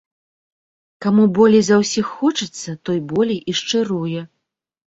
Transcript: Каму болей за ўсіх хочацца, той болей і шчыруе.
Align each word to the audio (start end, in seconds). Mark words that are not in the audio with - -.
Каму 1.05 1.25
болей 1.39 1.63
за 1.67 1.77
ўсіх 1.83 2.05
хочацца, 2.15 2.75
той 2.89 3.03
болей 3.15 3.39
і 3.55 3.57
шчыруе. 3.61 4.27